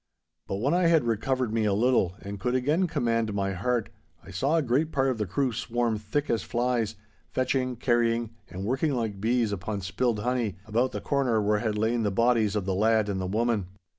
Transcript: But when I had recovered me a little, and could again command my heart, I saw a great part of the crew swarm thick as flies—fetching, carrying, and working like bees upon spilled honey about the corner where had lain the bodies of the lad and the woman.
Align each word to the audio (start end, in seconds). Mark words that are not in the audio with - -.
But 0.47 0.55
when 0.55 0.73
I 0.73 0.87
had 0.87 1.03
recovered 1.03 1.53
me 1.53 1.65
a 1.65 1.75
little, 1.75 2.15
and 2.23 2.39
could 2.39 2.55
again 2.55 2.87
command 2.87 3.35
my 3.35 3.51
heart, 3.53 3.89
I 4.23 4.31
saw 4.31 4.55
a 4.57 4.63
great 4.63 4.91
part 4.91 5.09
of 5.09 5.19
the 5.19 5.27
crew 5.27 5.51
swarm 5.53 5.97
thick 5.99 6.27
as 6.27 6.41
flies—fetching, 6.41 7.75
carrying, 7.75 8.31
and 8.49 8.65
working 8.65 8.95
like 8.95 9.21
bees 9.21 9.51
upon 9.51 9.81
spilled 9.81 10.21
honey 10.21 10.55
about 10.65 10.91
the 10.91 11.01
corner 11.01 11.39
where 11.39 11.59
had 11.59 11.77
lain 11.77 12.01
the 12.01 12.09
bodies 12.09 12.55
of 12.55 12.65
the 12.65 12.73
lad 12.73 13.09
and 13.09 13.21
the 13.21 13.27
woman. 13.27 13.67